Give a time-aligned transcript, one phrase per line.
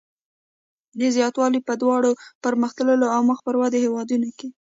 [0.99, 2.11] دا زیاتوالی په دواړو
[2.43, 4.59] پرمختللو او مخ پر ودې هېوادونو کې دی.